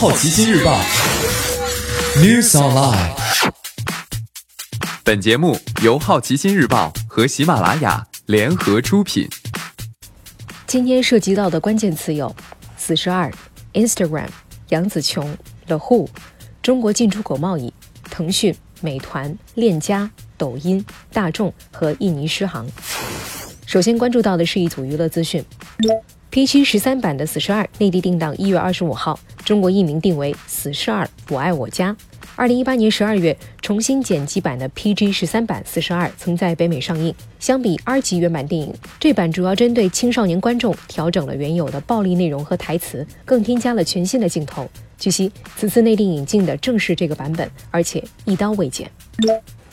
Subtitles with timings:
[0.00, 0.80] 好奇心日报
[2.16, 3.12] News Online。
[5.04, 9.28] 本节目由好奇心日报和喜马拉雅联合出品。
[10.66, 12.34] 今天涉及到的关键词有：
[12.78, 13.30] 四十二、
[13.74, 14.30] Instagram、
[14.70, 15.36] 杨紫琼、
[15.66, 16.08] The Who、
[16.62, 17.70] 中国进出口贸易、
[18.04, 20.82] 腾讯、美团、链家、抖音、
[21.12, 22.66] 大众和印尼狮航。
[23.66, 25.44] 首先关注到的是一组娱乐资讯。
[26.30, 31.92] PG 十三版的死侍二内地定档一月二十五号，中国译名定为《死侍二：我爱我家》。
[32.36, 37.12] 二零一八年十二月重新剪辑版的 PG 十三版死侍二曾在北美上映。
[37.40, 44.70] 相比 R 级原版电影，这版主要针对青少年观众，调整了原有的暴力内容和台词，更添加了全新的镜头。
[44.96, 48.88] 据悉，此次内地引进的正是这个版本，而且一刀未剪。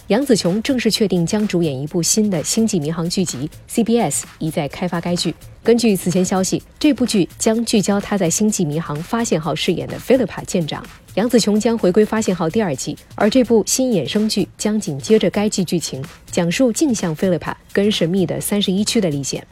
[0.08, 5.36] 杨紫琼正式确定将主演一部新的《星际迷航》剧集，CBS 已在开发该剧。
[5.68, 10.82] 根据此前消息，这部剧将聚焦他在《星际迷航：发现号》饰演的菲利帕舰长。
[11.16, 16.02] 杨紫琼将回归《发现号》第二季，而这部新衍生剧将紧接着该季剧情，
[16.32, 19.46] 讲述镜像菲利帕跟神秘的三十一区的历险。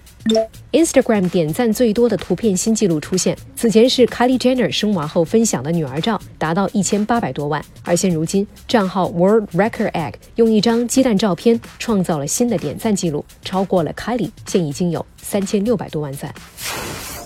[0.72, 7.64] Instagram 点赞最多的图片新纪录出现，此前是 Kylie Jenner 生娃后分享的女儿照，达到一千八百多万。
[7.84, 16.34] 而现如今，账号 World Record Egg 用一张鸡蛋照片创造了新的点赞记录，超过了 Kylie，现已经有三千六百多万赞。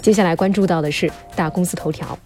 [0.01, 2.17] 接下来关注到的是大公司头条。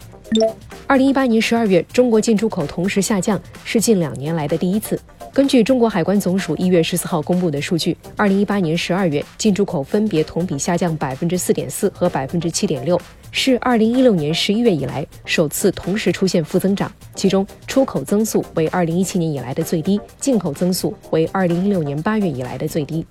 [0.87, 4.99] 二零一八年十二月，中国进出口同时下降，是近两年来的第一次。
[5.31, 12.99] 根据中国海关总署一月十四号公布的数据，二零一八年十二月进出口分别同比下降百分之四点四和百分之七点六，
[13.31, 16.91] 是二零一六年十一月以来首次同时出现负增长。
[17.15, 23.05] 其中，出口增速为二零一七年以来的最低，进口增速为二零一六年八月以来的最低。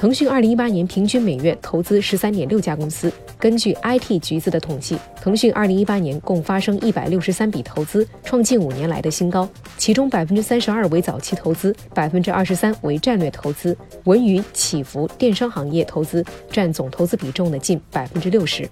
[0.00, 3.12] 腾讯二零一八年平均每月投资十三点六家公司。
[3.38, 9.46] 根据 IT 橘子的统计，腾讯二零一八年共发生一百六十三笔投资，创近五年来的新高。
[9.76, 13.76] 其中百分之三十二为早期投资，百分之二十三为战略投资。
[14.04, 18.66] 文娱、企服、电商行业投资占总投资比重的近百分之六十。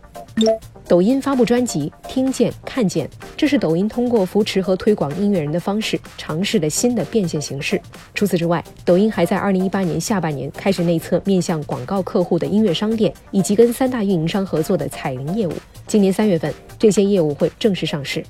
[0.86, 3.06] 抖音发布专辑《听见看见》，
[3.38, 7.80] 这是抖音通过扶持和推广音乐人的方式尝试的新的变现形式。
[8.12, 15.52] 除此之外，抖音还在二零一八年下半年开始内测面向广告客户的音乐商店，以及跟三大运营商合作的彩铃业务。
[15.86, 18.24] 今年三月份，这些业务会正式上市。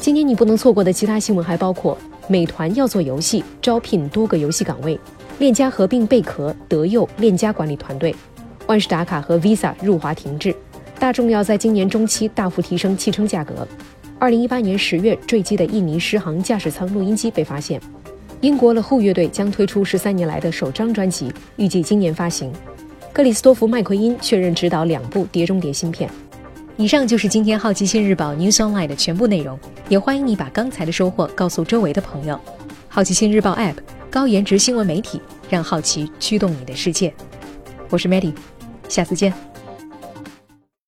[0.00, 4.98] 今年你不能错过的其他新闻还包括：美团要做游戏，招聘多个游戏岗位；
[5.38, 8.12] 链家合并贝壳、德佑、链家管理团队；
[8.66, 10.52] 万事达卡和 Visa 入华停滞。
[10.98, 13.68] 大众要在今年中期大幅提升汽车价格。
[14.18, 17.80] 二零一八年十月坠机的印尼失航驾驶舱录音机被发现。
[18.40, 22.52] 英国的后乐队将推出十三年来的首张专辑，预计今年发行。
[23.12, 26.08] 克里斯托弗·麦奎因确认执导两部《碟中谍》新片。
[26.76, 32.38] 以上就是今天好奇心日报 News Online 的全部内容，也欢迎你把刚才的收获告诉周围的朋友。
[32.88, 33.76] 好奇心日报 App，
[34.10, 37.12] 高颜值新闻媒体，让好奇驱动你的世界。
[37.90, 38.34] 我是 Maddie，
[38.88, 39.55] 下次见。